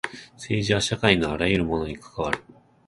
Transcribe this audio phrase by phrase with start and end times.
[0.35, 2.43] 政治は社会のあらゆるものに関わる。